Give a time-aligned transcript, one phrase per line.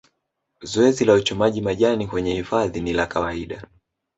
[0.63, 3.67] Zoezi la uchomaji majani kwenye hifadhi ni la kawaida